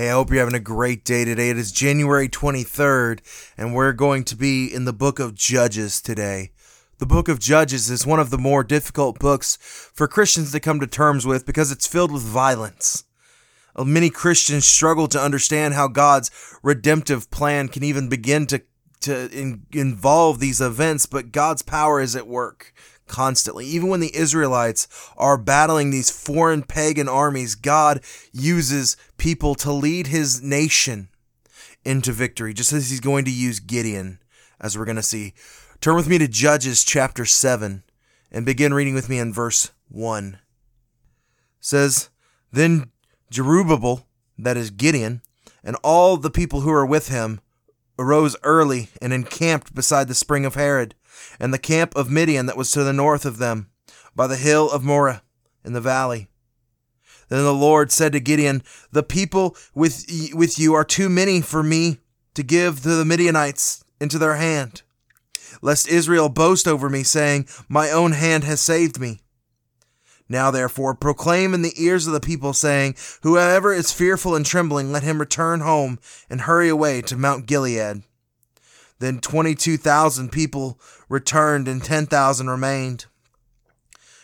[0.00, 1.50] Hey, I hope you're having a great day today.
[1.50, 3.20] It is January 23rd,
[3.58, 6.52] and we're going to be in the book of Judges today.
[6.96, 10.80] The book of Judges is one of the more difficult books for Christians to come
[10.80, 13.04] to terms with because it's filled with violence.
[13.76, 16.30] Uh, many Christians struggle to understand how God's
[16.62, 18.62] redemptive plan can even begin to,
[19.00, 22.72] to in, involve these events, but God's power is at work
[23.10, 23.66] constantly.
[23.66, 28.00] Even when the Israelites are battling these foreign pagan armies, God
[28.32, 31.08] uses people to lead his nation
[31.84, 34.20] into victory, just as he's going to use Gideon,
[34.60, 35.34] as we're going to see.
[35.80, 37.82] Turn with me to Judges chapter 7
[38.30, 40.34] and begin reading with me in verse 1.
[40.34, 40.38] It
[41.58, 42.10] says,
[42.52, 42.92] Then
[43.32, 44.04] Jerubbaal,
[44.38, 45.22] that is Gideon,
[45.64, 47.40] and all the people who are with him
[48.00, 50.94] arose early and encamped beside the spring of Harod,
[51.38, 53.68] and the camp of Midian that was to the north of them,
[54.16, 55.22] by the hill of Moreh
[55.64, 56.28] in the valley.
[57.28, 61.62] Then the Lord said to Gideon, The people with, with you are too many for
[61.62, 61.98] me
[62.34, 64.82] to give to the Midianites into their hand,
[65.60, 69.20] lest Israel boast over me, saying, My own hand has saved me.
[70.30, 74.92] Now therefore proclaim in the ears of the people, saying, Whoever is fearful and trembling,
[74.92, 75.98] let him return home
[76.30, 78.04] and hurry away to Mount Gilead.
[79.00, 83.06] Then 22,000 people returned and 10,000 remained.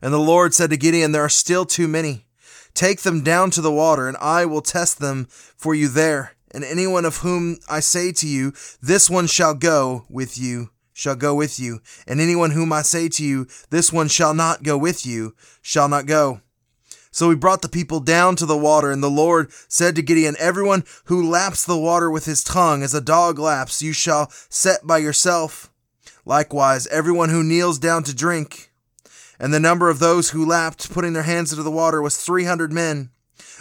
[0.00, 2.24] And the Lord said to Gideon, There are still too many.
[2.72, 6.32] Take them down to the water, and I will test them for you there.
[6.50, 11.16] And anyone of whom I say to you, This one shall go with you, shall
[11.16, 11.80] go with you.
[12.06, 15.88] And anyone whom I say to you, This one shall not go with you, shall
[15.88, 16.42] not go.
[17.10, 20.36] So he brought the people down to the water, and the Lord said to Gideon,
[20.38, 24.86] Everyone who laps the water with his tongue as a dog laps, you shall set
[24.86, 25.72] by yourself.
[26.24, 28.70] Likewise, everyone who kneels down to drink.
[29.40, 32.44] And the number of those who lapped, putting their hands into the water, was three
[32.44, 33.10] hundred men.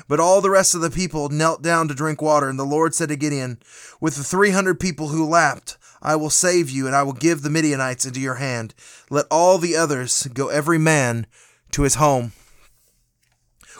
[0.07, 2.95] But all the rest of the people knelt down to drink water, and the Lord
[2.95, 3.59] said to Gideon,
[3.99, 7.41] With the three hundred people who lapped, I will save you, and I will give
[7.41, 8.73] the Midianites into your hand.
[9.09, 11.27] Let all the others go every man
[11.71, 12.31] to his home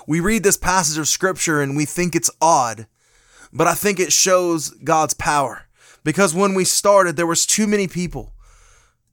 [0.10, 2.88] we read this passage of scripture and we think it's odd,
[3.54, 5.68] but I think it shows God's power.
[6.04, 8.34] Because when we started, there was too many people.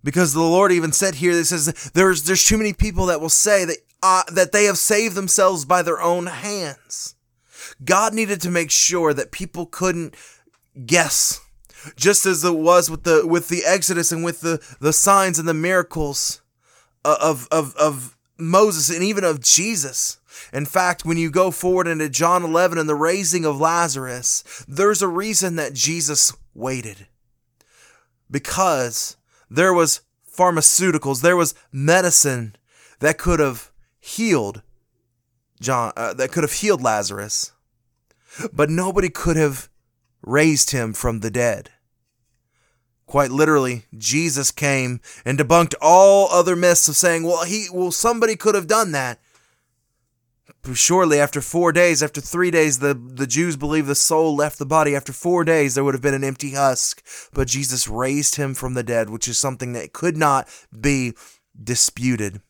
[0.03, 3.29] Because the Lord even said here, this says there's there's too many people that will
[3.29, 7.17] say that uh, that they have saved themselves by their own hands.
[7.85, 10.15] God needed to make sure that people couldn't
[10.87, 11.41] guess,
[11.97, 15.49] just as it was with the with the Exodus and with the the signs and
[15.49, 16.41] the miracles
[17.05, 20.19] of of of Moses and even of Jesus.
[20.53, 25.03] In fact, when you go forward into John 11 and the raising of Lazarus, there's
[25.03, 27.07] a reason that Jesus waited.
[28.31, 29.17] Because
[29.51, 32.55] there was pharmaceuticals, there was medicine
[33.01, 33.73] that could have
[34.07, 34.63] healed
[35.61, 37.53] John uh, that could have healed Lazarus.
[38.53, 39.69] But nobody could have
[40.23, 41.71] raised him from the dead.
[43.07, 48.37] Quite literally, Jesus came and debunked all other myths of saying, well, he well somebody
[48.37, 49.21] could have done that
[50.75, 54.67] surely after four days, after three days, the, the Jews believe the soul left the
[54.67, 54.97] body.
[54.97, 57.05] After four days, there would have been an empty husk.
[57.33, 61.15] But Jesus raised him from the dead, which is something that could not be
[61.63, 62.41] disputed.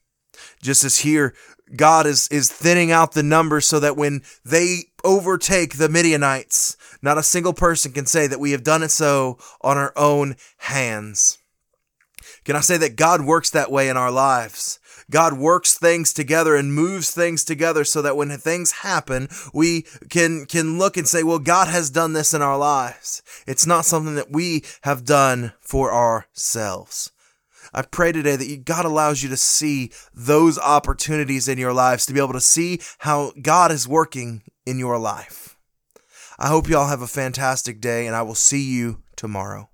[0.66, 1.32] Just as here,
[1.77, 7.19] God is, is thinning out the numbers so that when they overtake the Midianites, not
[7.19, 11.38] a single person can say that we have done it so on our own hands.
[12.44, 14.81] Can I say that God works that way in our lives?
[15.09, 20.47] God works things together and moves things together so that when things happen, we can,
[20.47, 23.22] can look and say, well, God has done this in our lives.
[23.47, 27.12] It's not something that we have done for ourselves.
[27.76, 32.14] I pray today that God allows you to see those opportunities in your lives, to
[32.14, 35.58] be able to see how God is working in your life.
[36.38, 39.68] I hope you all have a fantastic day, and I will see you tomorrow.